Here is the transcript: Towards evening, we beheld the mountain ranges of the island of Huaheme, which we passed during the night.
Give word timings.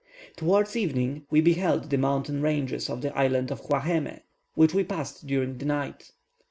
Towards 0.35 0.75
evening, 0.75 1.27
we 1.29 1.41
beheld 1.41 1.91
the 1.91 1.97
mountain 1.99 2.41
ranges 2.41 2.89
of 2.89 3.03
the 3.03 3.15
island 3.15 3.51
of 3.51 3.61
Huaheme, 3.61 4.21
which 4.55 4.73
we 4.73 4.83
passed 4.83 5.27
during 5.27 5.59
the 5.59 5.65
night. 5.65 6.11